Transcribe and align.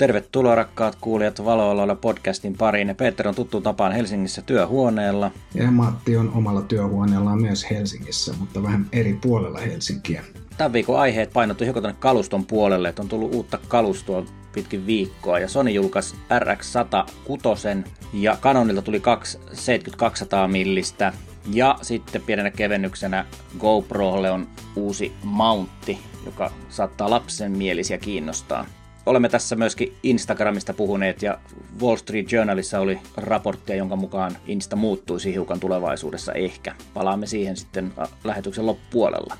Tervetuloa 0.00 0.54
rakkaat 0.54 0.96
kuulijat 1.00 1.44
Valoaloilla 1.44 1.94
podcastin 1.94 2.56
pariin. 2.56 2.88
Ja 2.88 2.94
Peter 2.94 3.28
on 3.28 3.34
tuttu 3.34 3.60
tapaan 3.60 3.92
Helsingissä 3.92 4.42
työhuoneella. 4.42 5.30
Ja 5.54 5.70
Matti 5.70 6.16
on 6.16 6.32
omalla 6.34 6.62
työhuoneellaan 6.62 7.42
myös 7.42 7.70
Helsingissä, 7.70 8.34
mutta 8.38 8.62
vähän 8.62 8.86
eri 8.92 9.18
puolella 9.22 9.58
Helsinkiä. 9.58 10.24
Tämän 10.56 10.72
viikon 10.72 11.00
aiheet 11.00 11.32
painottu 11.32 11.64
hiukan 11.64 11.82
tuonne 11.82 12.00
kaluston 12.00 12.46
puolelle, 12.46 12.88
että 12.88 13.02
on 13.02 13.08
tullut 13.08 13.34
uutta 13.34 13.58
kalustoa 13.68 14.24
pitkin 14.52 14.86
viikkoa 14.86 15.38
ja 15.38 15.48
Sony 15.48 15.70
julkaisi 15.70 16.16
RX106 16.40 17.88
ja 18.12 18.36
Canonilta 18.40 18.82
tuli 18.82 19.02
7200 19.52 20.48
millistä 20.48 21.12
ja 21.52 21.78
sitten 21.82 22.22
pienenä 22.22 22.50
kevennyksenä 22.50 23.26
GoProlle 23.58 24.30
on 24.30 24.48
uusi 24.76 25.12
mountti, 25.24 25.98
joka 26.26 26.52
saattaa 26.68 27.10
lapsen 27.10 27.52
mielisiä 27.52 27.98
kiinnostaa. 27.98 28.66
Olemme 29.06 29.28
tässä 29.28 29.56
myöskin 29.56 29.96
Instagramista 30.02 30.72
puhuneet 30.72 31.22
ja 31.22 31.38
Wall 31.82 31.96
Street 31.96 32.32
Journalissa 32.32 32.80
oli 32.80 32.98
raporttia, 33.16 33.76
jonka 33.76 33.96
mukaan 33.96 34.36
Insta 34.46 34.76
muuttuisi 34.76 35.32
hiukan 35.32 35.60
tulevaisuudessa 35.60 36.32
ehkä. 36.32 36.74
Palaamme 36.94 37.26
siihen 37.26 37.56
sitten 37.56 37.92
lähetyksen 38.24 38.66
loppupuolella. 38.66 39.36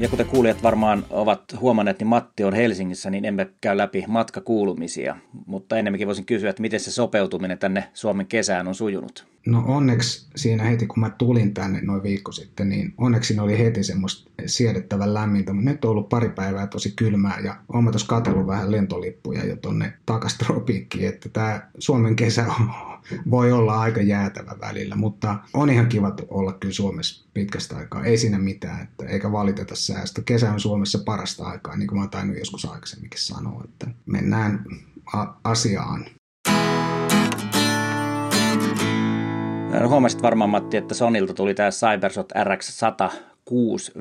Ja 0.00 0.08
kuten 0.08 0.26
kuulijat 0.26 0.62
varmaan 0.62 1.04
ovat 1.10 1.42
huomanneet, 1.60 1.98
niin 1.98 2.08
Matti 2.08 2.44
on 2.44 2.54
Helsingissä, 2.54 3.10
niin 3.10 3.24
emme 3.24 3.50
käy 3.60 3.76
läpi 3.76 4.04
matkakuulumisia. 4.08 5.16
Mutta 5.46 5.76
ennemminkin 5.76 6.06
voisin 6.06 6.26
kysyä, 6.26 6.50
että 6.50 6.62
miten 6.62 6.80
se 6.80 6.90
sopeutuminen 6.90 7.58
tänne 7.58 7.84
Suomen 7.94 8.26
kesään 8.26 8.68
on 8.68 8.74
sujunut? 8.74 9.26
No 9.46 9.64
onneksi 9.66 10.28
siinä 10.36 10.64
heti, 10.64 10.86
kun 10.86 11.00
mä 11.00 11.10
tulin 11.10 11.54
tänne 11.54 11.80
noin 11.82 12.02
viikko 12.02 12.32
sitten, 12.32 12.68
niin 12.68 12.94
onneksi 12.98 13.28
siinä 13.28 13.42
oli 13.42 13.58
heti 13.58 13.82
semmoista 13.82 14.30
siedettävän 14.46 15.14
lämmintä, 15.14 15.52
mutta 15.52 15.70
nyt 15.70 15.84
on 15.84 15.90
ollut 15.90 16.08
pari 16.08 16.28
päivää 16.28 16.66
tosi 16.66 16.92
kylmää 16.96 17.40
ja 17.44 17.56
olen 17.68 17.84
tuossa 17.84 18.08
katsellut 18.08 18.46
vähän 18.46 18.72
lentolippuja 18.72 19.46
jo 19.46 19.56
tonne 19.56 19.92
takas 20.06 20.38
tropiikkiin, 20.38 21.08
että 21.08 21.28
tämä 21.28 21.60
Suomen 21.78 22.16
kesä 22.16 22.46
on, 22.60 22.70
voi 23.30 23.52
olla 23.52 23.80
aika 23.80 24.02
jäätävä 24.02 24.56
välillä, 24.60 24.96
mutta 24.96 25.36
on 25.54 25.70
ihan 25.70 25.86
kiva 25.86 26.16
olla 26.28 26.52
kyllä 26.52 26.74
Suomessa 26.74 27.28
pitkästä 27.34 27.76
aikaa. 27.76 28.04
Ei 28.04 28.16
siinä 28.16 28.38
mitään, 28.38 28.82
että 28.82 29.06
eikä 29.06 29.32
valiteta 29.32 29.74
säästä. 29.74 30.22
Kesä 30.22 30.52
on 30.52 30.60
Suomessa 30.60 30.98
parasta 31.04 31.44
aikaa, 31.44 31.76
niin 31.76 31.86
kuin 31.86 31.98
mä 31.98 32.02
oon 32.02 32.10
tainnut 32.10 32.38
joskus 32.38 32.64
aikaisemminkin 32.64 33.20
sanoa, 33.20 33.62
että 33.64 33.86
mennään 34.06 34.64
asiaan. 35.44 36.06
Huomasit 39.88 40.22
varmaan 40.22 40.50
Matti, 40.50 40.76
että 40.76 40.94
Sonilta 40.94 41.34
tuli 41.34 41.54
tämä 41.54 41.70
Cybershot 41.70 42.32
RX100 42.32 43.12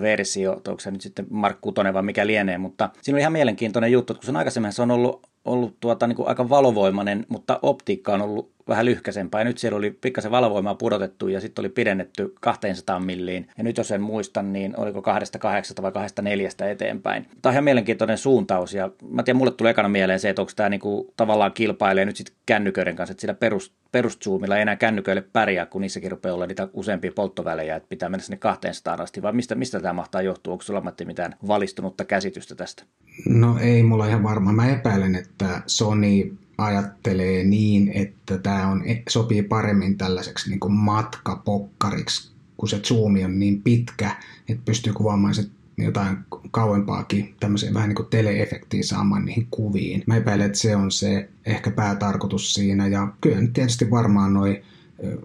versio, 0.01 0.51
onko 0.51 0.79
se 0.79 0.91
nyt 0.91 1.01
sitten 1.01 1.27
Mark 1.29 1.57
6 1.61 1.75
vai 1.93 2.03
mikä 2.03 2.27
lienee, 2.27 2.57
mutta 2.57 2.89
siinä 3.01 3.15
oli 3.15 3.21
ihan 3.21 3.33
mielenkiintoinen 3.33 3.91
juttu, 3.91 4.13
että 4.13 4.19
kun 4.19 4.25
se 4.25 4.31
on 4.31 4.37
aikaisemmin 4.37 4.73
se 4.73 4.81
on 4.81 4.91
ollut, 4.91 5.27
ollut 5.45 5.79
tuota, 5.79 6.07
niin 6.07 6.15
kuin 6.15 6.27
aika 6.27 6.49
valovoimainen, 6.49 7.25
mutta 7.29 7.59
optiikka 7.61 8.13
on 8.13 8.21
ollut 8.21 8.51
vähän 8.69 8.85
lyhkäisempää. 8.85 9.41
Ja 9.41 9.45
nyt 9.45 9.57
siellä 9.57 9.77
oli 9.77 9.91
pikkasen 9.91 10.31
valovoimaa 10.31 10.75
pudotettu 10.75 11.27
ja 11.27 11.41
sitten 11.41 11.61
oli 11.61 11.69
pidennetty 11.69 12.33
200 12.41 12.99
milliin. 12.99 13.47
Ja 13.57 13.63
nyt 13.63 13.77
jos 13.77 13.91
en 13.91 14.01
muista, 14.01 14.43
niin 14.43 14.79
oliko 14.79 15.01
208 15.01 15.75
vai 15.81 15.91
24 15.91 16.49
eteenpäin. 16.71 17.23
Tämä 17.23 17.51
on 17.51 17.53
ihan 17.53 17.63
mielenkiintoinen 17.63 18.17
suuntaus 18.17 18.73
ja 18.73 18.91
mä 19.09 19.23
tiedän, 19.23 19.37
mulle 19.37 19.51
tulee 19.51 19.71
ekana 19.71 19.89
mieleen 19.89 20.19
se, 20.19 20.29
että 20.29 20.41
onko 20.41 20.51
tämä 20.55 20.69
niinku 20.69 21.13
tavallaan 21.17 21.51
kilpailee 21.53 22.05
nyt 22.05 22.15
sitten 22.15 22.35
kännyköiden 22.45 22.95
kanssa, 22.95 23.11
että 23.11 23.21
sillä 23.21 23.33
perus, 23.33 23.73
peruszoomilla 23.91 24.55
ei 24.55 24.61
enää 24.61 24.75
kännyköille 24.75 25.21
pärjää, 25.21 25.65
kun 25.65 25.81
niissäkin 25.81 26.11
rupeaa 26.11 26.35
olla 26.35 26.45
niitä 26.47 26.67
useampia 26.73 27.11
polttovälejä, 27.15 27.75
että 27.75 27.89
pitää 27.89 28.09
mennä 28.09 28.23
sinne 28.23 28.37
200 28.37 28.93
asti, 28.93 29.21
vai 29.21 29.33
mistä, 29.33 29.55
mistä 29.55 29.79
tämä 29.79 29.93
mahtaa 29.93 30.21
johtua? 30.21 30.53
Onko 30.53 30.63
sulla 30.63 30.81
Matti 30.81 31.05
mitään 31.05 31.35
valistunutta 31.47 32.05
käsitystä 32.05 32.55
tästä? 32.55 32.83
No 33.25 33.57
ei 33.61 33.83
mulla 33.83 34.07
ihan 34.07 34.23
varma. 34.23 34.51
Mä 34.51 34.69
epäilen, 34.69 35.15
että 35.15 35.61
Sony 35.67 36.37
ajattelee 36.59 37.43
niin, 37.43 37.91
että 37.93 38.37
tämä 38.37 38.67
on, 38.67 38.83
sopii 39.09 39.43
paremmin 39.43 39.97
tällaiseksi 39.97 40.49
niin 40.49 40.59
kuin 40.59 40.73
matkapokkariksi, 40.73 42.31
kun 42.57 42.69
se 42.69 42.79
zoomi 42.79 43.25
on 43.25 43.39
niin 43.39 43.61
pitkä, 43.61 44.11
että 44.49 44.63
pystyy 44.65 44.93
kuvaamaan 44.93 45.35
se 45.35 45.43
jotain 45.77 46.17
kauempaakin 46.51 47.35
tämmöiseen 47.39 47.73
vähän 47.73 47.89
niin 47.89 47.95
kuin 47.95 48.09
teleefektiin 48.09 48.83
saamaan 48.83 49.25
niihin 49.25 49.47
kuviin. 49.51 50.03
Mä 50.07 50.17
epäilen, 50.17 50.45
että 50.45 50.57
se 50.57 50.75
on 50.75 50.91
se 50.91 51.29
ehkä 51.45 51.71
päätarkoitus 51.71 52.53
siinä 52.53 52.87
ja 52.87 53.13
kyllä 53.21 53.41
nyt 53.41 53.53
tietysti 53.53 53.91
varmaan 53.91 54.33
noi 54.33 54.61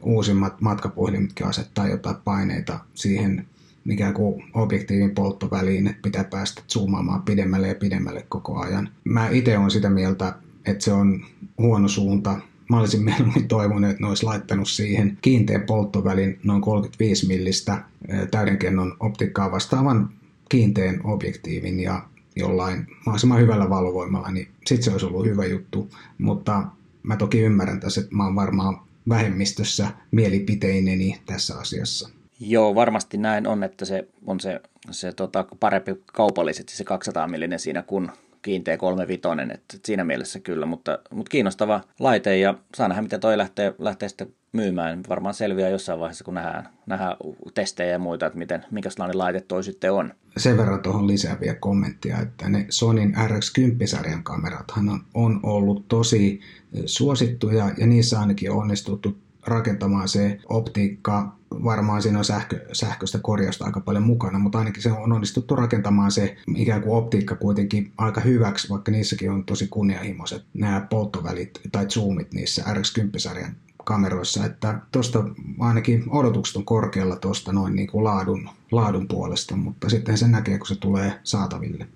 uusimmat 0.02 0.60
matkapuhelimitkin 0.60 1.46
asettaa 1.46 1.88
jotain 1.88 2.16
paineita 2.24 2.80
siihen 2.94 3.46
mikä 3.84 4.12
kuin 4.12 4.44
objektiivin 4.54 5.14
polttoväliin, 5.14 5.86
että 5.86 6.02
pitää 6.02 6.24
päästä 6.24 6.62
zoomaamaan 6.72 7.22
pidemmälle 7.22 7.68
ja 7.68 7.74
pidemmälle 7.74 8.26
koko 8.28 8.58
ajan. 8.58 8.88
Mä 9.04 9.28
itse 9.28 9.58
olen 9.58 9.70
sitä 9.70 9.90
mieltä, 9.90 10.34
että 10.66 10.84
se 10.84 10.92
on 10.92 11.24
huono 11.58 11.88
suunta. 11.88 12.38
Mä 12.70 12.80
olisin 12.80 13.04
mieluummin 13.04 13.48
toivonut, 13.48 13.90
että 13.90 14.02
ne 14.02 14.08
olisi 14.08 14.24
laittanut 14.24 14.68
siihen 14.68 15.18
kiinteän 15.22 15.62
polttovälin 15.62 16.38
noin 16.44 16.62
35 16.62 17.26
millistä 17.26 17.82
täydenkennon 18.30 18.96
optiikkaa 19.00 19.52
vastaavan 19.52 20.10
kiinteän 20.48 21.00
objektiivin 21.04 21.80
ja 21.80 22.02
jollain 22.36 22.86
mahdollisimman 23.06 23.40
hyvällä 23.40 23.70
valovoimalla, 23.70 24.30
niin 24.30 24.48
sitten 24.66 24.84
se 24.84 24.90
olisi 24.90 25.06
ollut 25.06 25.26
hyvä 25.26 25.46
juttu. 25.46 25.90
Mutta 26.18 26.64
mä 27.02 27.16
toki 27.16 27.40
ymmärrän 27.40 27.80
tässä, 27.80 28.00
että 28.00 28.16
mä 28.16 28.24
oon 28.24 28.34
varmaan 28.34 28.80
vähemmistössä 29.08 29.88
mielipiteineni 30.10 31.20
tässä 31.26 31.58
asiassa. 31.58 32.10
Joo, 32.40 32.74
varmasti 32.74 33.16
näin 33.16 33.46
on, 33.46 33.62
että 33.62 33.84
se 33.84 34.08
on 34.26 34.40
se, 34.40 34.60
se 34.90 35.12
tota, 35.12 35.44
parempi 35.60 35.92
kaupallisesti 36.06 36.76
se 36.76 36.84
200 36.84 37.28
millinen 37.28 37.58
siinä 37.58 37.82
kuin 37.82 38.08
kiinteä 38.44 38.76
35, 38.76 39.52
että 39.54 39.78
siinä 39.84 40.04
mielessä 40.04 40.40
kyllä, 40.40 40.66
mutta, 40.66 40.98
mutta 41.10 41.30
kiinnostava 41.30 41.80
laite 41.98 42.38
ja 42.38 42.54
saa 42.76 42.88
nähdä, 42.88 43.02
miten 43.02 43.20
toi 43.20 43.38
lähtee, 43.38 43.74
lähtee 43.78 44.08
sitten 44.08 44.34
myymään. 44.52 45.00
Varmaan 45.08 45.34
selviää 45.34 45.68
jossain 45.68 46.00
vaiheessa, 46.00 46.24
kun 46.24 46.34
nähdään, 46.34 46.68
nähdään 46.86 47.16
testejä 47.54 47.90
ja 47.90 47.98
muita, 47.98 48.26
että 48.26 48.38
miten, 48.38 48.64
minkälainen 48.70 49.18
laite 49.18 49.40
toi 49.40 49.64
sitten 49.64 49.92
on. 49.92 50.14
Sen 50.36 50.56
verran 50.56 50.82
tuohon 50.82 51.06
lisää 51.06 51.40
vielä 51.40 51.56
kommenttia, 51.60 52.18
että 52.18 52.48
ne 52.48 52.66
Sonin 52.68 53.14
RX10-sarjan 53.14 54.22
kamerathan 54.22 54.88
on, 54.88 55.00
on 55.14 55.40
ollut 55.42 55.88
tosi 55.88 56.40
suosittuja 56.86 57.70
ja 57.78 57.86
niissä 57.86 58.20
ainakin 58.20 58.50
on 58.50 58.58
onnistuttu 58.58 59.18
rakentamaan 59.46 60.08
se 60.08 60.38
optiikka, 60.48 61.36
varmaan 61.64 62.02
siinä 62.02 62.18
on 62.18 62.24
sähkö, 62.24 62.60
sähköistä 62.72 63.18
korjausta 63.18 63.64
aika 63.64 63.80
paljon 63.80 64.02
mukana, 64.02 64.38
mutta 64.38 64.58
ainakin 64.58 64.82
se 64.82 64.92
on 64.92 65.12
onnistuttu 65.12 65.56
rakentamaan 65.56 66.10
se 66.10 66.36
ikään 66.56 66.82
kuin 66.82 66.96
optiikka 66.96 67.36
kuitenkin 67.36 67.92
aika 67.98 68.20
hyväksi, 68.20 68.68
vaikka 68.68 68.92
niissäkin 68.92 69.30
on 69.30 69.44
tosi 69.44 69.66
kunnianhimoiset 69.68 70.44
nämä 70.54 70.86
polttovälit 70.90 71.60
tai 71.72 71.86
zoomit 71.86 72.34
niissä 72.34 72.62
RX10-sarjan 72.62 73.56
kameroissa, 73.84 74.44
että 74.44 74.80
tuosta 74.92 75.24
ainakin 75.60 76.04
odotukset 76.08 76.56
on 76.56 76.64
korkealla 76.64 77.16
tuosta 77.16 77.52
noin 77.52 77.76
niin 77.76 77.88
kuin 77.88 78.04
laadun, 78.04 78.50
laadun 78.72 79.08
puolesta, 79.08 79.56
mutta 79.56 79.88
sitten 79.88 80.18
se 80.18 80.28
näkee, 80.28 80.58
kun 80.58 80.66
se 80.66 80.76
tulee 80.76 81.20
saataville. 81.22 81.88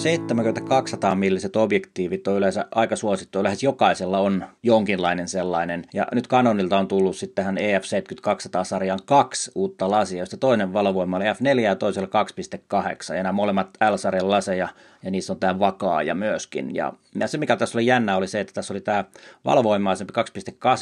70-200 0.00 1.14
milliset 1.14 1.56
objektiivit 1.56 2.28
on 2.28 2.36
yleensä 2.36 2.66
aika 2.70 2.96
suosittu, 2.96 3.42
lähes 3.42 3.62
jokaisella 3.62 4.18
on 4.18 4.46
jonkinlainen 4.62 5.28
sellainen. 5.28 5.84
Ja 5.94 6.06
nyt 6.12 6.28
Canonilta 6.28 6.78
on 6.78 6.88
tullut 6.88 7.16
sitten 7.16 7.34
tähän 7.34 7.58
EF70-200-sarjan 7.58 8.98
kaksi 9.04 9.50
uutta 9.54 9.90
lasia, 9.90 10.18
joista 10.18 10.36
toinen 10.36 10.72
valovoima 10.72 11.16
oli 11.16 11.24
F4 11.24 11.60
ja 11.60 11.76
toisella 11.76 12.08
2.8. 13.10 13.14
Ja 13.14 13.22
nämä 13.22 13.32
molemmat 13.32 13.68
L-sarjan 13.90 14.30
laseja, 14.30 14.68
ja 15.02 15.10
niissä 15.10 15.32
on 15.32 15.40
tämä 15.40 15.58
vakaaja 15.58 16.14
myöskin. 16.14 16.74
Ja, 16.74 16.92
ja 17.14 17.28
se, 17.28 17.38
mikä 17.38 17.56
tässä 17.56 17.78
oli 17.78 17.86
jännä, 17.86 18.16
oli 18.16 18.28
se, 18.28 18.40
että 18.40 18.52
tässä 18.52 18.74
oli 18.74 18.80
tämä 18.80 19.04
valovoimaisempi 19.44 20.12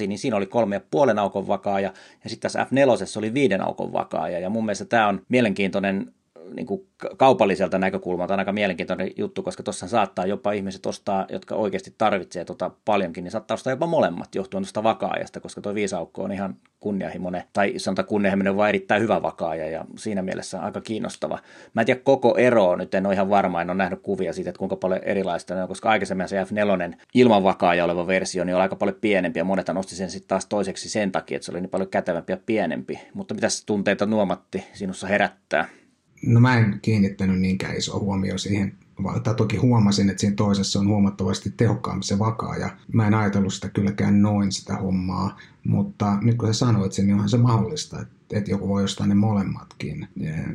2.8, 0.00 0.06
niin 0.06 0.18
siinä 0.18 0.36
oli 0.36 0.46
kolme 0.46 0.76
ja 0.76 0.80
puolen 0.90 1.18
aukon 1.18 1.48
vakaaja, 1.48 1.92
ja 2.24 2.30
sitten 2.30 2.50
tässä 2.50 2.66
F4 2.70 3.18
oli 3.18 3.34
viiden 3.34 3.66
aukon 3.66 3.92
vakaaja. 3.92 4.38
Ja 4.38 4.50
mun 4.50 4.64
mielestä 4.64 4.84
tämä 4.84 5.08
on 5.08 5.22
mielenkiintoinen 5.28 6.12
niin 6.54 6.66
kuin 6.66 6.86
kaupalliselta 7.16 7.78
näkökulmalta 7.78 8.34
on 8.34 8.38
aika 8.38 8.52
mielenkiintoinen 8.52 9.10
juttu, 9.16 9.42
koska 9.42 9.62
tuossa 9.62 9.88
saattaa 9.88 10.26
jopa 10.26 10.52
ihmiset 10.52 10.86
ostaa, 10.86 11.26
jotka 11.32 11.54
oikeasti 11.54 11.94
tarvitsee 11.98 12.44
tota 12.44 12.70
paljonkin, 12.84 13.24
niin 13.24 13.32
saattaa 13.32 13.54
ostaa 13.54 13.72
jopa 13.72 13.86
molemmat 13.86 14.34
johtuen 14.34 14.62
tuosta 14.62 14.82
vakaajasta, 14.82 15.40
koska 15.40 15.60
tuo 15.60 15.74
viisaukko 15.74 16.22
on 16.22 16.32
ihan 16.32 16.56
kunnianhimoinen, 16.80 17.42
tai 17.52 17.74
sanotaan 17.76 18.08
kunnianhimoinen, 18.08 18.56
vaan 18.56 18.68
erittäin 18.68 19.02
hyvä 19.02 19.22
vakaaja, 19.22 19.70
ja 19.70 19.84
siinä 19.96 20.22
mielessä 20.22 20.60
aika 20.60 20.80
kiinnostava. 20.80 21.38
Mä 21.74 21.82
en 21.82 21.86
tiedä 21.86 22.00
koko 22.04 22.36
eroa, 22.36 22.76
nyt 22.76 22.94
en 22.94 23.06
ole 23.06 23.14
ihan 23.14 23.30
varma, 23.30 23.62
en 23.62 23.70
ole 23.70 23.76
nähnyt 23.76 24.00
kuvia 24.02 24.32
siitä, 24.32 24.50
että 24.50 24.58
kuinka 24.58 24.76
paljon 24.76 25.00
erilaista 25.02 25.54
ne 25.54 25.62
on, 25.62 25.68
koska 25.68 25.90
aikaisemmin 25.90 26.28
se 26.28 26.44
F4 26.44 26.96
ilman 27.14 27.44
vakaaja 27.44 27.84
oleva 27.84 28.06
versio 28.06 28.44
niin 28.44 28.56
on 28.56 28.62
aika 28.62 28.76
paljon 28.76 28.98
pienempi, 29.00 29.40
ja 29.40 29.44
monet 29.44 29.68
nosti 29.68 29.94
sen 29.94 30.10
sitten 30.10 30.28
taas 30.28 30.46
toiseksi 30.46 30.88
sen 30.88 31.12
takia, 31.12 31.36
että 31.36 31.46
se 31.46 31.52
oli 31.52 31.60
niin 31.60 31.70
paljon 31.70 31.90
kätevämpi 31.90 32.32
ja 32.32 32.38
pienempi. 32.46 33.00
Mutta 33.14 33.34
mitä 33.34 33.46
tunteita 33.66 34.06
nuomatti 34.06 34.64
sinussa 34.72 35.06
herättää? 35.06 35.68
No 36.26 36.40
mä 36.40 36.58
en 36.58 36.78
kiinnittänyt 36.82 37.40
niinkään 37.40 37.76
iso 37.76 38.00
huomio 38.00 38.38
siihen, 38.38 38.74
tai 39.22 39.34
toki 39.34 39.56
huomasin, 39.56 40.10
että 40.10 40.20
siinä 40.20 40.36
toisessa 40.36 40.78
on 40.78 40.88
huomattavasti 40.88 41.50
tehokkaampi 41.56 42.06
se 42.06 42.18
vakaa, 42.18 42.56
ja 42.56 42.76
mä 42.92 43.06
en 43.06 43.14
ajatellut 43.14 43.54
sitä 43.54 43.68
kylläkään 43.68 44.22
noin 44.22 44.52
sitä 44.52 44.76
hommaa, 44.76 45.38
mutta 45.64 46.18
nyt 46.22 46.36
kun 46.36 46.48
sä 46.48 46.52
sanoit 46.58 46.92
sen, 46.92 47.06
niin 47.06 47.14
onhan 47.14 47.28
se 47.28 47.38
mahdollista, 47.38 48.00
että 48.00 48.14
että 48.32 48.50
joku 48.50 48.68
voi 48.68 48.84
ostaa 48.84 49.06
ne 49.06 49.14
molemmatkin. 49.14 50.08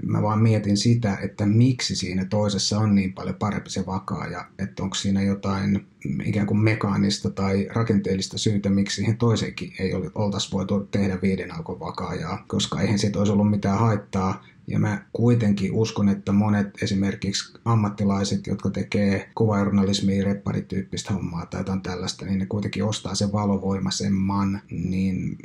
Mä 0.05 0.21
vaan 0.21 0.41
mietin 0.41 0.77
sitä, 0.77 1.17
että 1.17 1.45
miksi 1.45 1.95
siinä 1.95 2.25
toisessa 2.25 2.79
on 2.79 2.95
niin 2.95 3.13
paljon 3.13 3.35
parempi 3.35 3.69
se 3.69 3.85
vakaaja, 3.85 4.45
että 4.59 4.83
onko 4.83 4.95
siinä 4.95 5.21
jotain 5.21 5.85
ikään 6.25 6.47
kuin 6.47 6.59
mekaanista 6.59 7.29
tai 7.29 7.67
rakenteellista 7.73 8.37
syytä, 8.37 8.69
miksi 8.69 8.95
siihen 8.95 9.17
toiseenkin 9.17 9.73
ei 9.79 9.91
oltaisi 10.15 10.51
voitu 10.51 10.87
tehdä 10.91 11.19
viiden 11.21 11.55
aukon 11.55 11.79
vakaajaa, 11.79 12.45
koska 12.47 12.81
eihän 12.81 12.99
siitä 12.99 13.19
olisi 13.19 13.33
ollut 13.33 13.49
mitään 13.49 13.79
haittaa, 13.79 14.43
ja 14.67 14.79
mä 14.79 15.05
kuitenkin 15.13 15.73
uskon, 15.73 16.09
että 16.09 16.31
monet 16.31 16.83
esimerkiksi 16.83 17.59
ammattilaiset, 17.65 18.47
jotka 18.47 18.69
tekee 18.69 19.29
kuvajournalismia, 19.35 20.25
repparityyppistä 20.25 21.13
hommaa 21.13 21.45
tai 21.45 21.59
jotain 21.59 21.81
tällaista, 21.81 22.25
niin 22.25 22.39
ne 22.39 22.45
kuitenkin 22.45 22.83
ostaa 22.83 23.15
sen 23.15 23.31
valovoimaisemman, 23.31 24.61
niin 24.71 25.37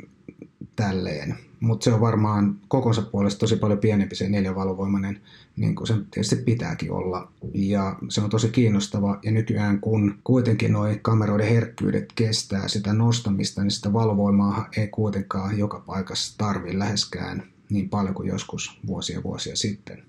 tälleen. 0.79 1.37
Mutta 1.59 1.83
se 1.83 1.93
on 1.93 2.01
varmaan 2.01 2.55
kokonsa 2.67 3.01
puolesta 3.01 3.39
tosi 3.39 3.55
paljon 3.55 3.79
pienempi 3.79 4.15
se 4.15 4.29
neljävalovoimainen, 4.29 5.21
niin 5.57 5.75
kuin 5.75 5.87
se 5.87 5.93
tietysti 6.11 6.35
pitääkin 6.35 6.91
olla. 6.91 7.31
Ja 7.53 7.95
se 8.09 8.21
on 8.21 8.29
tosi 8.29 8.49
kiinnostava. 8.49 9.19
Ja 9.23 9.31
nykyään 9.31 9.79
kun 9.79 10.19
kuitenkin 10.23 10.73
nuo 10.73 10.85
kameroiden 11.01 11.47
herkkyydet 11.47 12.13
kestää 12.15 12.67
sitä 12.67 12.93
nostamista, 12.93 13.61
niin 13.61 13.71
sitä 13.71 13.93
valovoimaa 13.93 14.67
ei 14.77 14.87
kuitenkaan 14.87 15.57
joka 15.57 15.79
paikassa 15.79 16.37
tarvi 16.37 16.79
läheskään 16.79 17.43
niin 17.69 17.89
paljon 17.89 18.13
kuin 18.13 18.27
joskus 18.27 18.79
vuosia 18.87 19.23
vuosia 19.23 19.55
sitten. 19.55 20.08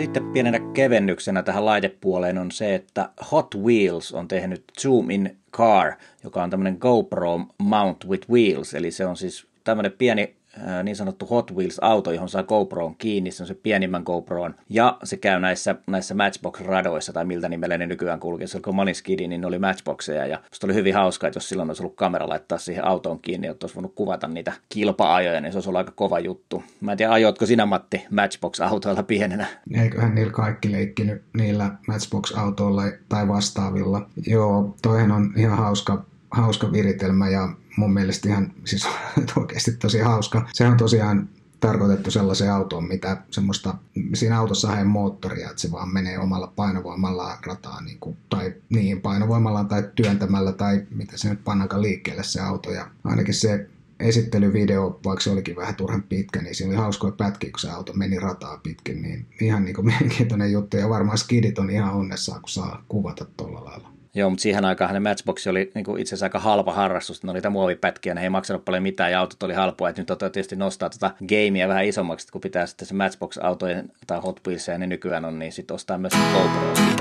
Sitten 0.00 0.32
pienenä 0.32 0.58
kevennyksenä 0.58 1.42
tähän 1.42 1.64
laitepuoleen 1.64 2.38
on 2.38 2.50
se, 2.50 2.74
että 2.74 3.08
Hot 3.32 3.54
Wheels 3.54 4.12
on 4.12 4.28
tehnyt 4.28 4.64
Zoom 4.80 5.10
in 5.10 5.36
Car, 5.52 5.92
joka 6.24 6.42
on 6.42 6.50
tämmöinen 6.50 6.76
GoPro 6.80 7.40
Mount 7.58 8.08
with 8.08 8.30
Wheels, 8.30 8.74
eli 8.74 8.90
se 8.90 9.06
on 9.06 9.16
siis 9.16 9.46
tämmöinen 9.64 9.92
pieni 9.92 10.36
niin 10.82 10.96
sanottu 10.96 11.26
Hot 11.26 11.50
Wheels-auto, 11.54 12.12
johon 12.12 12.28
saa 12.28 12.42
GoProon 12.42 12.96
kiinni, 12.96 13.30
se 13.30 13.42
on 13.42 13.46
se 13.46 13.54
pienimmän 13.54 14.02
GoProon, 14.02 14.54
ja 14.68 14.98
se 15.04 15.16
käy 15.16 15.40
näissä, 15.40 15.74
näissä 15.86 16.14
Matchbox-radoissa, 16.14 17.12
tai 17.12 17.24
miltä 17.24 17.48
nimellä 17.48 17.78
ne 17.78 17.86
nykyään 17.86 18.20
kulkee, 18.20 18.46
se 18.46 18.60
Maniskidi, 18.72 19.28
niin 19.28 19.40
ne 19.40 19.46
oli 19.46 19.58
Matchboxeja, 19.58 20.26
ja 20.26 20.40
se 20.52 20.66
oli 20.66 20.74
hyvin 20.74 20.94
hauskaa, 20.94 21.28
että 21.28 21.36
jos 21.36 21.48
silloin 21.48 21.70
olisi 21.70 21.82
ollut 21.82 21.96
kamera 21.96 22.28
laittaa 22.28 22.58
siihen 22.58 22.84
autoon 22.84 23.20
kiinni, 23.20 23.46
että 23.46 23.64
olisi 23.64 23.74
voinut 23.74 23.94
kuvata 23.94 24.28
niitä 24.28 24.52
kilpa-ajoja, 24.68 25.40
niin 25.40 25.52
se 25.52 25.56
olisi 25.56 25.68
ollut 25.68 25.78
aika 25.78 25.92
kova 25.92 26.18
juttu. 26.18 26.62
Mä 26.80 26.92
en 26.92 26.98
tiedä, 26.98 27.12
ajoitko 27.12 27.46
sinä 27.46 27.66
Matti 27.66 28.06
Matchbox-autoilla 28.10 29.02
pienenä? 29.02 29.46
Eiköhän 29.82 30.14
niillä 30.14 30.32
kaikki 30.32 30.72
leikkinyt 30.72 31.22
niillä 31.36 31.70
Matchbox-autoilla 31.86 32.82
tai 33.08 33.28
vastaavilla. 33.28 34.06
Joo, 34.26 34.74
toihan 34.82 35.12
on 35.12 35.32
ihan 35.36 35.58
hauska 35.58 36.04
hauska 36.30 36.72
viritelmä 36.72 37.28
ja 37.28 37.48
mun 37.76 37.92
mielestä 37.92 38.28
ihan 38.28 38.52
siis 38.64 38.86
oikeasti 39.40 39.72
tosi 39.72 39.98
hauska. 39.98 40.48
Se 40.52 40.66
on 40.66 40.76
tosiaan 40.76 41.28
tarkoitettu 41.60 42.10
sellaiseen 42.10 42.52
autoon, 42.52 42.88
mitä 42.88 43.16
semmoista, 43.30 43.74
siinä 44.14 44.38
autossa 44.38 44.78
ei 44.78 44.84
moottoria, 44.84 45.50
että 45.50 45.62
se 45.62 45.70
vaan 45.70 45.92
menee 45.92 46.18
omalla 46.18 46.52
painovoimalla 46.56 47.38
rataa, 47.46 47.80
niin 47.80 47.98
kuin, 48.00 48.16
tai 48.28 48.54
niin 48.68 49.00
painovoimalla 49.00 49.64
tai 49.64 49.82
työntämällä 49.94 50.52
tai 50.52 50.82
mitä 50.90 51.12
se 51.16 51.30
nyt 51.30 51.44
pannaankaan 51.44 51.82
liikkeelle 51.82 52.22
se 52.22 52.40
auto. 52.40 52.70
Ja 52.70 52.90
ainakin 53.04 53.34
se 53.34 53.66
esittelyvideo, 54.00 55.00
vaikka 55.04 55.22
se 55.22 55.30
olikin 55.30 55.56
vähän 55.56 55.74
turhan 55.74 56.02
pitkä, 56.02 56.42
niin 56.42 56.54
siinä 56.54 56.70
oli 56.70 56.80
hauskoja 56.80 57.12
pätkiä, 57.12 57.50
kun 57.50 57.60
se 57.60 57.70
auto 57.70 57.92
meni 57.92 58.18
rataa 58.18 58.60
pitkin, 58.62 59.02
niin 59.02 59.26
ihan 59.40 59.64
niin 59.64 59.74
kuin 59.74 59.86
mielenkiintoinen 59.86 60.52
juttu. 60.52 60.76
Ja 60.76 60.88
varmaan 60.88 61.18
skidit 61.18 61.58
on 61.58 61.70
ihan 61.70 61.94
onnessaan, 61.94 62.40
kun 62.40 62.48
saa 62.48 62.84
kuvata 62.88 63.26
tuolla 63.36 63.64
lailla. 63.64 63.99
Joo, 64.14 64.30
mutta 64.30 64.42
siihen 64.42 64.64
aikaan 64.64 64.94
ne 64.94 65.00
Matchbox 65.00 65.46
oli 65.46 65.72
niin 65.74 65.98
itse 65.98 66.14
asiassa 66.14 66.26
aika 66.26 66.38
halpa 66.38 66.72
harrastus. 66.72 67.22
Ne 67.22 67.30
oli 67.30 67.40
muovipätkiä, 67.50 68.14
ne 68.14 68.22
ei 68.22 68.30
maksanut 68.30 68.64
paljon 68.64 68.82
mitään 68.82 69.12
ja 69.12 69.20
autot 69.20 69.42
oli 69.42 69.54
halpoa. 69.54 69.88
Että 69.88 70.02
nyt 70.02 70.10
on 70.10 70.18
tietysti 70.18 70.56
nostaa 70.56 70.90
tuota 70.90 71.14
gamea 71.28 71.68
vähän 71.68 71.84
isommaksi, 71.84 72.32
kun 72.32 72.40
pitää 72.40 72.66
sitten 72.66 72.88
se 72.88 72.94
Matchbox-autojen 72.94 73.92
tai 74.06 74.20
Hot 74.20 74.40
Wheelsia, 74.46 74.78
ne 74.78 74.86
nykyään 74.86 75.24
on, 75.24 75.38
niin 75.38 75.52
sitten 75.52 75.74
ostaa 75.74 75.98
myös 75.98 76.12
GoPro 76.32 77.00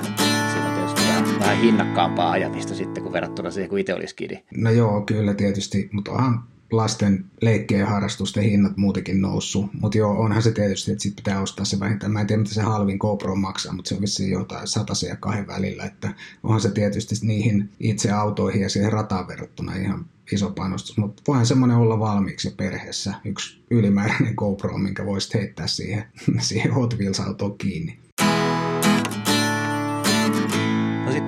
vähän, 1.40 1.58
hinnakkaampaa 1.58 2.32
ajamista 2.32 2.76
sitten, 2.76 3.04
kun 3.04 3.14
verrattuna 3.14 3.52
siihen, 3.52 3.70
kun 3.70 3.80
itse 3.80 3.94
olisi 3.94 4.16
kidi. 4.16 4.44
No 4.58 4.72
joo, 4.72 5.02
kyllä 5.02 5.34
tietysti, 5.34 5.90
mutta 5.92 6.12
onhan 6.12 6.44
lasten 6.72 7.26
leikkien 7.42 7.80
ja 7.80 7.88
harrastusten 7.88 8.44
hinnat 8.44 8.78
muutenkin 8.78 9.22
noussut. 9.22 9.74
Mutta 9.74 9.98
joo, 9.98 10.20
onhan 10.20 10.44
se 10.44 10.52
tietysti, 10.52 10.92
että 10.92 11.02
sit 11.02 11.16
pitää 11.16 11.42
ostaa 11.42 11.66
se 11.66 11.80
vähintään. 11.80 12.12
Mä 12.12 12.22
en 12.22 12.28
tiedä, 12.28 12.42
mitä 12.42 12.54
se 12.54 12.62
halvin 12.62 12.98
GoPro 12.98 13.36
maksaa, 13.36 13.74
mutta 13.74 13.90
se 13.90 13.96
on 13.96 14.02
vissiin 14.02 14.32
jotain 14.32 14.68
sataisen 14.68 15.10
ja 15.10 15.16
kahden 15.16 15.48
välillä. 15.48 15.84
Että 15.84 16.14
onhan 16.44 16.62
se 16.62 16.72
tietysti 16.72 17.16
niihin 17.22 17.70
itse 17.80 18.12
autoihin 18.12 18.62
ja 18.62 18.70
siihen 18.70 18.94
rataan 18.94 19.28
verrattuna 19.28 19.76
ihan 19.76 20.06
iso 20.32 20.50
panostus. 20.50 20.98
Mutta 20.98 21.24
voihan 21.28 21.46
semmoinen 21.46 21.78
olla 21.78 22.00
valmiiksi 22.00 22.54
perheessä. 22.58 23.14
Yksi 23.26 23.62
ylimääräinen 23.72 24.34
GoPro, 24.38 24.78
minkä 24.78 25.06
voisit 25.06 25.34
heittää 25.34 25.68
siihen, 25.68 26.04
siihen 26.40 26.74
Hot 26.74 26.98
Wheels-autoon 26.98 27.58
kiinni. 27.58 28.00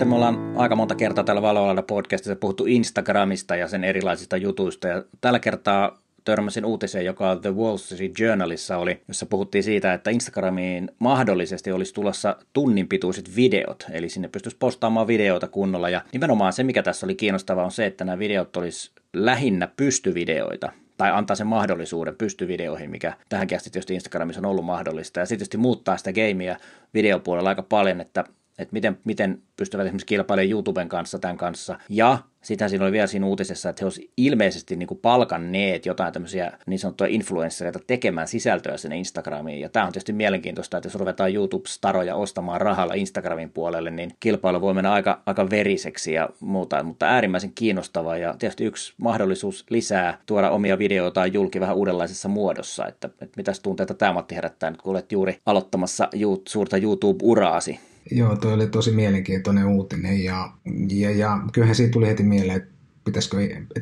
Sitten 0.01 0.09
me 0.09 0.15
ollaan 0.15 0.57
aika 0.57 0.75
monta 0.75 0.95
kertaa 0.95 1.24
täällä 1.24 1.42
Valoalalla 1.42 1.81
podcastissa 1.81 2.36
puhuttu 2.36 2.65
Instagramista 2.65 3.56
ja 3.56 3.68
sen 3.68 3.83
erilaisista 3.83 4.38
jutuista. 4.38 4.88
Ja 4.88 5.03
tällä 5.21 5.39
kertaa 5.39 6.01
törmäsin 6.24 6.65
uutiseen, 6.65 7.06
joka 7.06 7.36
The 7.36 7.56
Wall 7.56 7.77
Street 7.77 8.19
Journalissa 8.19 8.77
oli, 8.77 9.01
jossa 9.07 9.25
puhuttiin 9.25 9.63
siitä, 9.63 9.94
että 9.94 10.09
Instagramiin 10.09 10.92
mahdollisesti 11.00 11.71
olisi 11.71 11.94
tulossa 11.94 12.36
tunnin 12.53 12.88
pituiset 12.88 13.36
videot, 13.36 13.86
eli 13.92 14.09
sinne 14.09 14.27
pystyisi 14.27 14.57
postaamaan 14.57 15.07
videoita 15.07 15.48
kunnolla. 15.48 15.89
Ja 15.89 16.01
nimenomaan 16.13 16.53
se, 16.53 16.63
mikä 16.63 16.83
tässä 16.83 17.06
oli 17.06 17.15
kiinnostavaa, 17.15 17.65
on 17.65 17.71
se, 17.71 17.86
että 17.86 18.06
nämä 18.06 18.19
videot 18.19 18.57
olisi 18.57 18.92
lähinnä 19.13 19.68
pystyvideoita, 19.77 20.71
tai 20.98 21.12
antaa 21.12 21.36
sen 21.36 21.48
mahdollisuuden 21.48 22.15
pystyvideoihin, 22.15 22.92
mikä 22.92 23.13
tähänkin 23.30 23.56
asti 23.56 23.69
tietysti 23.69 23.94
Instagramissa 23.94 24.42
on 24.42 24.45
ollut 24.45 24.65
mahdollista. 24.65 25.19
Ja 25.19 25.25
sitten 25.25 25.39
tietysti 25.39 25.57
muuttaa 25.57 25.98
sitä 25.98 26.13
gameia 26.13 26.57
videopuolella 26.94 27.50
aika 27.50 27.63
paljon, 27.63 28.01
että 28.01 28.24
että 28.62 28.74
miten, 28.74 28.98
miten 29.04 29.42
pystyvät 29.58 29.86
esimerkiksi 29.86 30.06
kilpailemaan 30.06 30.52
YouTuben 30.52 30.90
kanssa 30.90 31.19
tämän 31.19 31.38
kanssa. 31.38 31.80
Ja 31.90 32.18
sitten 32.42 32.69
siinä 32.69 32.86
oli 32.86 32.92
vielä 32.92 33.08
siinä 33.08 33.25
uutisessa, 33.25 33.69
että 33.69 33.80
he 33.81 33.86
olisivat 33.86 34.12
ilmeisesti 34.18 34.75
niin 34.75 35.00
palkanneet 35.02 35.86
jotain 35.86 36.13
tämmöisiä 36.13 36.52
niin 36.66 36.80
sanottuja 36.80 37.10
influenssereita 37.10 37.80
tekemään 37.88 38.28
sisältöä 38.28 38.78
sinne 38.78 38.98
Instagramiin. 38.98 39.60
Ja 39.60 39.69
tämä 39.69 39.86
on 39.86 39.92
tietysti 39.92 40.13
mielenkiintoista, 40.13 40.78
että 40.78 40.88
jos 40.88 40.96
ruvetaan 40.96 41.34
YouTube-staroja 41.34 42.16
ostamaan 42.16 42.62
rahalla 42.62 42.94
Instagramin 42.94 43.50
puolelle, 43.50 43.92
niin 43.92 44.12
kilpailu 44.19 44.62
voi 44.62 44.74
mennä 44.74 44.92
aika, 44.92 45.22
aika 45.25 45.50
veriseksi 45.50 46.13
ja 46.13 46.30
muuta, 46.40 46.84
mutta 46.84 47.06
äärimmäisen 47.06 47.51
kiinnostavaa 47.56 48.18
ja 48.18 48.36
tietysti 48.39 48.65
yksi 48.65 48.94
mahdollisuus 48.98 49.65
lisää 49.70 50.18
tuoda 50.25 50.50
omia 50.50 50.77
videoita 50.77 51.25
julki 51.25 51.60
vähän 51.60 51.75
uudenlaisessa 51.75 52.30
muodossa, 52.30 52.88
että, 52.88 53.08
että 53.08 53.38
mitäs 53.38 53.60
tunteita 53.60 53.94
tämä 53.94 54.13
Matti 54.13 54.36
herättää 54.36 54.72
nyt, 54.72 54.82
kun 54.82 54.91
olet 54.91 55.12
juuri 55.12 55.38
aloittamassa 55.46 56.10
suurta 56.48 56.77
YouTube-uraasi. 56.77 57.80
Joo, 58.12 58.36
toi 58.36 58.53
oli 58.53 58.67
tosi 58.67 58.91
mielenkiintoinen 58.91 59.65
uutinen 59.65 60.24
ja, 60.24 60.53
ja, 60.89 61.12
ja 61.12 61.39
kyllähän 61.53 61.75
siitä 61.75 61.91
tuli 61.91 62.08
heti 62.08 62.24
mieleen, 62.24 62.58
että 62.58 62.72
pitäisikö, 63.05 63.38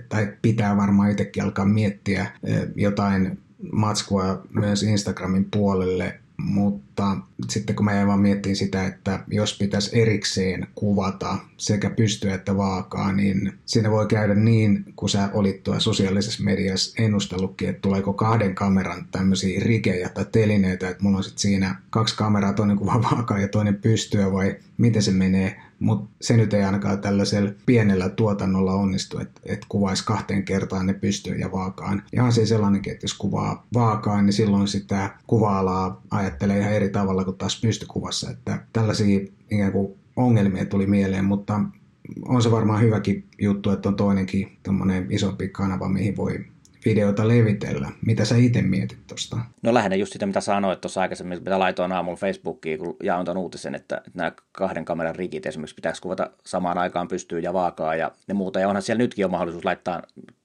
tai 0.09 0.33
pitää 0.41 0.77
varmaan 0.77 1.11
itsekin 1.11 1.43
alkaa 1.43 1.65
miettiä 1.65 2.31
eh, 2.43 2.61
jotain 2.75 3.39
matskua 3.71 4.41
myös 4.53 4.83
Instagramin 4.83 5.47
puolelle 5.51 6.19
mutta 6.43 7.17
sitten 7.49 7.75
kun 7.75 7.85
mä 7.85 7.93
jäin 7.93 8.07
vaan 8.07 8.19
miettiin 8.19 8.55
sitä, 8.55 8.85
että 8.85 9.19
jos 9.27 9.57
pitäisi 9.57 9.99
erikseen 10.01 10.67
kuvata 10.75 11.37
sekä 11.57 11.89
pystyä 11.89 12.33
että 12.33 12.57
vaakaa, 12.57 13.11
niin 13.11 13.53
siinä 13.65 13.91
voi 13.91 14.07
käydä 14.07 14.35
niin, 14.35 14.85
kun 14.95 15.09
sä 15.09 15.29
olit 15.33 15.63
tuossa 15.63 15.83
sosiaalisessa 15.83 16.43
mediassa 16.43 17.03
ennustellutkin, 17.03 17.69
että 17.69 17.81
tuleeko 17.81 18.13
kahden 18.13 18.55
kameran 18.55 19.05
tämmöisiä 19.11 19.59
rikejä 19.59 20.09
tai 20.09 20.25
telineitä, 20.31 20.89
että 20.89 21.03
mulla 21.03 21.17
on 21.17 21.23
sitten 21.23 21.41
siinä 21.41 21.75
kaksi 21.89 22.17
kameraa, 22.17 22.53
toinen 22.53 22.77
kuva 22.77 23.03
vaakaa 23.11 23.39
ja 23.39 23.47
toinen 23.47 23.75
pystyä 23.75 24.31
vai 24.31 24.55
miten 24.77 25.03
se 25.03 25.11
menee 25.11 25.68
mutta 25.79 26.09
se 26.21 26.37
nyt 26.37 26.53
ei 26.53 26.63
ainakaan 26.63 27.01
tällaisella 27.01 27.51
pienellä 27.65 28.09
tuotannolla 28.09 28.73
onnistu, 28.73 29.19
että 29.19 29.41
et 29.45 29.65
kuvaisi 29.69 30.05
kahteen 30.05 30.45
kertaan 30.45 30.85
ne 30.87 30.93
pystyyn 30.93 31.39
ja 31.39 31.51
vaakaan. 31.51 32.03
Ihan 32.13 32.31
siis 32.31 32.49
sellainenkin, 32.49 32.93
että 32.93 33.03
jos 33.03 33.13
kuvaa 33.13 33.67
vaakaan, 33.73 34.25
niin 34.25 34.33
silloin 34.33 34.67
sitä 34.67 35.09
kuva-alaa 35.27 36.01
ajattelee 36.11 36.59
ihan 36.59 36.73
eri 36.73 36.89
tavalla 36.89 37.23
kuin 37.23 37.37
taas 37.37 37.61
pystykuvassa. 37.61 38.29
Että 38.31 38.63
tällaisia 38.73 39.19
ikään 39.51 39.71
kuin 39.71 39.93
ongelmia 40.15 40.65
tuli 40.65 40.87
mieleen, 40.87 41.25
mutta 41.25 41.59
on 42.25 42.41
se 42.41 42.51
varmaan 42.51 42.81
hyväkin 42.81 43.23
juttu, 43.41 43.69
että 43.69 43.89
on 43.89 43.95
toinenkin 43.95 44.57
isompi 45.09 45.47
kanava, 45.47 45.89
mihin 45.89 46.17
voi 46.17 46.45
videota 46.85 47.27
levitellä. 47.27 47.89
Mitä 48.05 48.25
sä 48.25 48.35
itse 48.35 48.61
mietit 48.61 49.07
tuosta? 49.07 49.37
No 49.61 49.73
lähinnä 49.73 49.95
just 49.95 50.13
sitä, 50.13 50.25
mitä 50.25 50.41
sanoit 50.41 50.81
tuossa 50.81 51.01
aikaisemmin, 51.01 51.39
mitä 51.39 51.59
laitoin 51.59 51.91
aamulla 51.91 52.17
Facebookiin, 52.17 52.79
kun 52.79 52.97
jaoin 53.03 53.25
tuon 53.25 53.37
uutisen, 53.37 53.75
että, 53.75 54.01
nämä 54.13 54.31
kahden 54.51 54.85
kameran 54.85 55.15
rigit 55.15 55.45
esimerkiksi 55.45 55.75
pitäisi 55.75 56.01
kuvata 56.01 56.31
samaan 56.45 56.77
aikaan 56.77 57.07
pystyy 57.07 57.39
ja 57.39 57.53
vaakaa 57.53 57.95
ja 57.95 58.11
ne 58.27 58.33
muuta. 58.33 58.59
Ja 58.59 58.67
onhan 58.67 58.81
siellä 58.81 58.97
nytkin 58.97 59.25
on 59.25 59.31
mahdollisuus 59.31 59.65
laittaa 59.65 60.01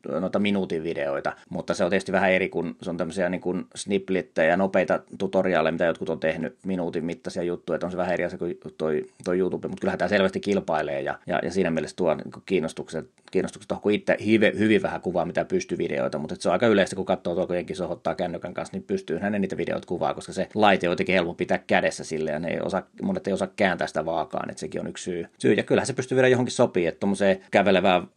noita 0.09 0.39
minuutin 0.39 0.83
videoita, 0.83 1.33
mutta 1.49 1.75
se 1.75 1.85
on 1.85 1.91
tietysti 1.91 2.13
vähän 2.13 2.33
eri, 2.33 2.49
kun 2.49 2.77
se 2.83 2.91
on 2.91 2.97
tämmöisiä 2.97 3.29
niin 3.29 3.41
kuin 3.41 3.67
snipplittejä 3.75 4.49
ja 4.49 4.57
nopeita 4.57 5.01
tutoriaaleja, 5.19 5.73
mitä 5.73 5.85
jotkut 5.85 6.09
on 6.09 6.21
tehnyt 6.21 6.57
minuutin 6.65 7.05
mittaisia 7.05 7.43
juttuja, 7.43 7.75
että 7.75 7.87
on 7.87 7.91
se 7.91 7.97
vähän 7.97 8.13
eri 8.13 8.25
asia 8.25 8.39
kuin 8.39 8.59
toi, 8.79 9.07
toi 9.25 9.39
YouTube, 9.39 9.69
mutta 9.69 9.81
kyllähän 9.81 9.99
tämä 9.99 10.09
selvästi 10.09 10.41
kilpailee 10.41 11.01
ja, 11.01 11.19
ja, 11.27 11.41
ja 11.43 11.51
siinä 11.51 11.71
mielessä 11.71 11.97
tuo 11.97 12.15
niin 12.15 12.33
kiinnostukset, 12.47 13.11
kiinnostukset 13.31 13.73
on 13.73 13.93
itse 13.93 14.17
hyvin, 14.27 14.59
hyvin 14.59 14.83
vähän 14.83 15.01
kuvaa, 15.01 15.25
mitä 15.25 15.45
pystyy 15.45 15.79
videoita, 15.79 16.19
mutta 16.19 16.37
se 16.39 16.49
on 16.49 16.53
aika 16.53 16.67
yleistä, 16.67 16.97
kun 16.97 17.05
katsoo 17.05 17.47
tuo 17.47 17.57
jenkin 17.57 17.77
sohottaa 17.77 18.15
kännykän 18.15 18.55
kanssa, 18.55 18.77
niin 18.77 18.83
pystyy 18.83 19.19
hänen 19.19 19.41
niitä 19.41 19.57
videoita 19.57 19.87
kuvaa, 19.87 20.15
koska 20.15 20.33
se 20.33 20.49
laite 20.55 20.89
on 20.89 20.93
jotenkin 20.93 21.15
helppo 21.15 21.35
pitää 21.35 21.59
kädessä 21.59 22.05
sille 22.05 22.31
ja 22.31 22.39
ne 22.39 22.49
ei 22.49 22.61
osaa, 22.61 22.83
monet 23.03 23.27
ei 23.27 23.33
osaa 23.33 23.49
kääntää 23.57 23.87
sitä 23.87 24.05
vaakaan, 24.05 24.51
että 24.51 24.61
sekin 24.61 24.81
on 24.81 24.87
yksi 24.87 25.05
syy. 25.05 25.27
syy. 25.39 25.55
Ja 25.55 25.63
kyllähän 25.63 25.87
se 25.87 25.93
pystyy 25.93 26.17
vielä 26.17 26.29
johonkin 26.29 26.53
sopii, 26.53 26.87
että 26.87 27.01
tuommoiseen 27.01 27.41
kävelevään 27.51 28.09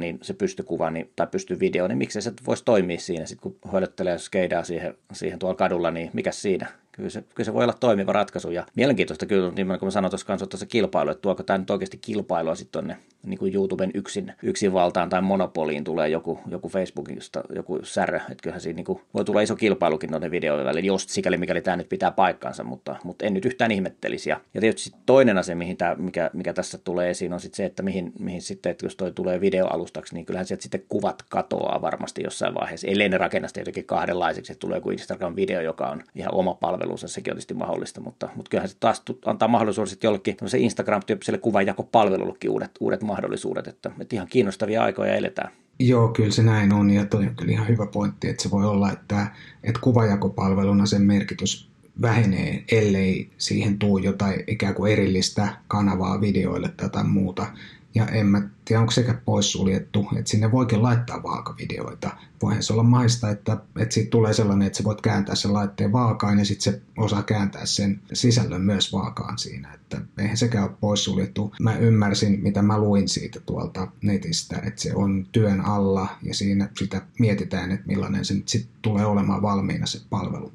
niin 0.00 0.18
se 0.22 0.34
pystyy 0.34 0.64
kuvaan 0.64 0.94
niin, 1.04 1.12
tai 1.16 1.26
pystyy 1.26 1.60
video, 1.60 1.88
niin 1.88 1.98
miksei 1.98 2.22
se 2.22 2.32
voisi 2.46 2.64
toimia 2.64 2.98
siinä, 2.98 3.26
sit 3.26 3.40
kun 3.40 3.58
hoidottelee 3.72 4.18
skeidaa 4.18 4.64
siihen, 4.64 4.94
siihen 5.12 5.38
tuolla 5.38 5.56
kadulla, 5.56 5.90
niin 5.90 6.10
mikä 6.12 6.32
siinä? 6.32 6.83
Kyllä 6.96 7.10
se, 7.10 7.24
kyllä 7.34 7.44
se 7.44 7.54
voi 7.54 7.64
olla 7.64 7.72
toimiva 7.72 8.12
ratkaisu. 8.12 8.50
Ja 8.50 8.66
mielenkiintoista 8.74 9.26
kyllä, 9.26 9.50
niin 9.50 9.66
kuin 9.66 9.84
mä 9.84 9.90
sanoin 9.90 10.10
tuossa 10.10 10.26
kanssa, 10.26 10.46
tuossa 10.46 10.66
kilpailu, 10.66 11.10
että 11.10 11.22
tuoko 11.22 11.42
tämä 11.42 11.58
nyt 11.58 11.70
oikeasti 11.70 11.96
kilpailua 11.96 12.54
sitten 12.54 12.72
tuonne 12.72 12.96
niin 13.26 13.38
kuin 13.38 13.54
YouTuben 13.54 13.90
yksin, 13.94 14.32
yksin 14.42 14.72
valtaan 14.72 15.08
tai 15.08 15.22
monopoliin 15.22 15.84
tulee 15.84 16.08
joku, 16.08 16.40
joku 16.46 16.68
Facebookista 16.68 17.42
joku 17.54 17.80
särö, 17.82 18.16
että 18.16 18.42
kyllähän 18.42 18.60
siinä 18.60 18.76
niin 18.76 18.84
kuin, 18.84 19.00
voi 19.14 19.24
tulla 19.24 19.40
iso 19.40 19.56
kilpailukin 19.56 20.10
noiden 20.10 20.30
videoiden 20.30 20.66
välillä, 20.66 20.86
jos 20.86 21.06
sikäli 21.08 21.36
mikäli 21.36 21.60
tämä 21.60 21.76
nyt 21.76 21.88
pitää 21.88 22.10
paikkansa, 22.10 22.64
mutta, 22.64 22.96
mutta 23.04 23.26
en 23.26 23.34
nyt 23.34 23.44
yhtään 23.44 23.70
ihmettelisi. 23.70 24.30
Ja, 24.30 24.40
ja 24.54 24.60
tietysti 24.60 24.96
toinen 25.06 25.38
asia, 25.38 25.56
mihin 25.56 25.76
tämä, 25.76 25.94
mikä, 25.94 26.30
mikä 26.32 26.52
tässä 26.52 26.78
tulee 26.78 27.10
esiin, 27.10 27.32
on 27.32 27.40
sitten 27.40 27.56
se, 27.56 27.64
että 27.64 27.82
mihin, 27.82 28.12
mihin 28.18 28.42
sitten, 28.42 28.70
että 28.70 28.86
jos 28.86 28.96
toi 28.96 29.12
tulee 29.12 29.40
videoalustaksi, 29.40 30.14
niin 30.14 30.26
kyllähän 30.26 30.46
sieltä 30.46 30.62
sitten 30.62 30.84
kuvat 30.88 31.22
katoaa 31.28 31.82
varmasti 31.82 32.22
jossain 32.22 32.54
vaiheessa, 32.54 32.86
ellei 32.86 33.08
ne 33.08 33.18
rakenna 33.18 33.48
jotenkin 33.56 33.84
kahdenlaisiksi, 33.84 34.52
että 34.52 34.60
tulee 34.60 34.76
joku 34.76 34.90
Instagram-video, 34.90 35.60
joka 35.60 35.86
on 35.86 36.02
ihan 36.14 36.34
oma 36.34 36.54
palvelunsa, 36.84 37.08
sekin 37.08 37.24
tietysti 37.24 37.54
mahdollista, 37.54 38.00
mutta, 38.00 38.28
mutta 38.36 38.48
kyllähän 38.50 38.68
se 38.68 38.76
taas 38.80 39.02
antaa 39.24 39.48
mahdollisuudet 39.48 40.02
jollekin 40.02 40.36
Instagram-tyyppiselle 40.58 41.38
kuvanjakopalvelullekin 41.38 42.50
uudet, 42.50 42.70
uudet 42.80 43.02
mahdollisuudet, 43.02 43.66
että, 43.66 43.90
että 44.00 44.16
ihan 44.16 44.28
kiinnostavia 44.28 44.82
aikoja 44.82 45.14
eletään. 45.14 45.50
Joo, 45.78 46.08
kyllä 46.08 46.30
se 46.30 46.42
näin 46.42 46.72
on 46.72 46.90
ja 46.90 47.06
toi 47.06 47.26
on 47.26 47.36
kyllä 47.36 47.52
ihan 47.52 47.68
hyvä 47.68 47.86
pointti, 47.86 48.28
että 48.28 48.42
se 48.42 48.50
voi 48.50 48.64
olla, 48.64 48.92
että, 48.92 49.26
että 49.62 49.80
kuvajakopalveluna 49.80 50.86
sen 50.86 51.02
merkitys 51.02 51.70
vähenee, 52.02 52.64
ellei 52.72 53.30
siihen 53.38 53.78
tuu 53.78 53.98
jotain 53.98 54.44
ikään 54.46 54.74
kuin 54.74 54.92
erillistä 54.92 55.56
kanavaa 55.68 56.20
videoille 56.20 56.68
tai 56.68 57.04
muuta. 57.04 57.46
Ja 57.94 58.06
en 58.06 58.26
mä 58.26 58.48
tiedä, 58.64 58.80
onko 58.80 58.92
sekä 58.92 59.14
poissuljettu, 59.24 60.08
että 60.16 60.30
sinne 60.30 60.52
voikin 60.52 60.82
laittaa 60.82 61.22
vaakavideoita. 61.22 62.10
Voihan 62.42 62.62
se 62.62 62.72
olla 62.72 62.82
maista, 62.82 63.30
että, 63.30 63.56
että 63.78 63.94
siitä 63.94 64.10
tulee 64.10 64.32
sellainen, 64.32 64.66
että 64.66 64.76
sä 64.76 64.84
voit 64.84 65.00
kääntää 65.00 65.34
sen 65.34 65.52
laitteen 65.52 65.92
vaakaan 65.92 66.38
ja 66.38 66.44
sitten 66.44 66.72
se 66.72 66.80
osaa 66.96 67.22
kääntää 67.22 67.66
sen 67.66 68.00
sisällön 68.12 68.62
myös 68.62 68.92
vaakaan 68.92 69.38
siinä. 69.38 69.74
Että 69.74 70.00
eihän 70.18 70.36
sekään 70.36 70.64
ole 70.64 70.76
poissuljettu. 70.80 71.54
Mä 71.60 71.76
ymmärsin, 71.76 72.40
mitä 72.42 72.62
mä 72.62 72.78
luin 72.78 73.08
siitä 73.08 73.40
tuolta 73.40 73.88
netistä, 74.02 74.56
että 74.64 74.80
se 74.80 74.94
on 74.94 75.26
työn 75.32 75.60
alla 75.60 76.08
ja 76.22 76.34
siinä 76.34 76.68
sitä 76.78 77.02
mietitään, 77.18 77.72
että 77.72 77.86
millainen 77.86 78.24
se 78.24 78.34
nyt 78.34 78.48
sitten 78.48 78.72
tulee 78.82 79.06
olemaan 79.06 79.42
valmiina 79.42 79.86
se 79.86 80.00
palvelu. 80.10 80.52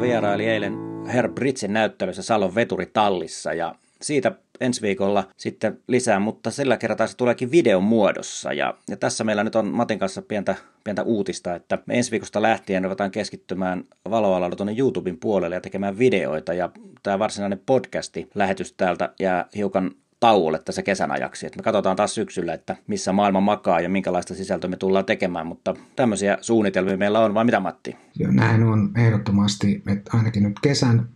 Vieraili 0.00 0.46
eilen 0.46 0.78
Herr 1.06 1.28
Britsin 1.32 1.72
näyttelyssä 1.72 2.22
Salon 2.22 2.54
veturitallissa 2.54 3.52
ja 3.52 3.74
siitä 4.02 4.32
ensi 4.60 4.82
viikolla 4.82 5.24
sitten 5.36 5.78
lisää, 5.86 6.18
mutta 6.18 6.50
sillä 6.50 6.76
kertaa 6.76 7.06
se 7.06 7.16
tuleekin 7.16 7.50
videon 7.50 7.84
muodossa. 7.84 8.52
Ja, 8.52 8.74
ja 8.88 8.96
tässä 8.96 9.24
meillä 9.24 9.44
nyt 9.44 9.54
on 9.54 9.66
Matin 9.66 9.98
kanssa 9.98 10.22
pientä, 10.22 10.54
pientä 10.84 11.02
uutista, 11.02 11.54
että 11.54 11.78
me 11.86 11.94
ensi 11.98 12.10
viikosta 12.10 12.42
lähtien 12.42 12.84
ruvetaan 12.84 13.10
keskittymään 13.10 13.84
valoalalla 14.10 14.56
tuonne 14.56 14.74
YouTuben 14.78 15.16
puolelle 15.16 15.56
ja 15.56 15.60
tekemään 15.60 15.98
videoita. 15.98 16.54
Ja 16.54 16.70
tämä 17.02 17.18
varsinainen 17.18 17.60
podcasti 17.66 18.30
lähetys 18.34 18.72
täältä 18.72 19.12
jää 19.18 19.46
hiukan 19.56 19.90
tauolle 20.20 20.58
tässä 20.58 20.82
kesän 20.82 21.10
ajaksi. 21.10 21.46
Et 21.46 21.56
me 21.56 21.62
katsotaan 21.62 21.96
taas 21.96 22.14
syksyllä, 22.14 22.54
että 22.54 22.76
missä 22.86 23.12
maailma 23.12 23.40
makaa 23.40 23.80
ja 23.80 23.88
minkälaista 23.88 24.34
sisältöä 24.34 24.70
me 24.70 24.76
tullaan 24.76 25.04
tekemään, 25.04 25.46
mutta 25.46 25.74
tämmöisiä 25.96 26.38
suunnitelmia 26.40 26.96
meillä 26.96 27.20
on, 27.20 27.34
vai 27.34 27.44
mitä 27.44 27.60
Matti? 27.60 27.96
Joo, 28.16 28.32
näin 28.32 28.62
on 28.62 28.90
ehdottomasti, 28.96 29.82
että 29.86 30.10
ainakin 30.16 30.42
nyt 30.42 30.60
kesän 30.62 31.08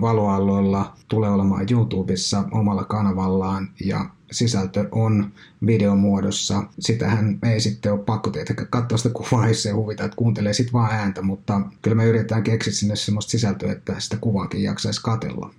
valoalloilla 0.00 0.96
tulee 1.08 1.30
olemaan 1.30 1.66
YouTubessa 1.70 2.44
omalla 2.52 2.84
kanavallaan 2.84 3.68
ja 3.84 4.06
sisältö 4.30 4.88
on 4.92 5.32
videomuodossa. 5.66 6.62
Sitähän 6.78 7.38
ei 7.42 7.60
sitten 7.60 7.92
ole 7.92 8.00
pakko 8.00 8.30
tietenkään 8.30 8.68
katsoa 8.70 8.98
sitä 8.98 9.14
kuvaa, 9.14 9.48
jos 9.48 9.62
se 9.62 9.70
huvita, 9.70 10.04
että 10.04 10.16
kuuntelee 10.16 10.52
sitten 10.52 10.72
vaan 10.72 10.92
ääntä, 10.92 11.22
mutta 11.22 11.60
kyllä 11.82 11.94
me 11.94 12.04
yritetään 12.04 12.42
keksiä 12.42 12.72
sinne 12.72 12.96
semmoista 12.96 13.30
sisältöä, 13.30 13.72
että 13.72 13.94
sitä 13.98 14.16
kuvaakin 14.20 14.62
jaksaisi 14.62 15.02
katella. 15.02 15.54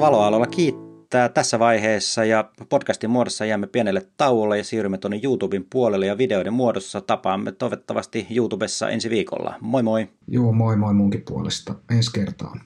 Mutta 0.00 0.12
valoaloilla 0.12 0.46
kiittää 0.46 1.28
tässä 1.28 1.58
vaiheessa 1.58 2.24
ja 2.24 2.50
podcastin 2.68 3.10
muodossa 3.10 3.44
jäämme 3.44 3.66
pienelle 3.66 4.06
tauolle 4.16 4.58
ja 4.58 4.64
siirrymme 4.64 4.98
tuonne 4.98 5.20
YouTuben 5.22 5.64
puolelle 5.72 6.06
ja 6.06 6.18
videoiden 6.18 6.52
muodossa 6.52 7.00
tapaamme 7.00 7.52
toivottavasti 7.52 8.26
YouTubessa 8.36 8.88
ensi 8.88 9.10
viikolla. 9.10 9.54
Moi 9.60 9.82
moi! 9.82 10.08
Joo, 10.28 10.52
moi 10.52 10.76
moi 10.76 10.94
munkin 10.94 11.22
puolesta. 11.28 11.74
Ensi 11.90 12.12
kertaan. 12.12 12.60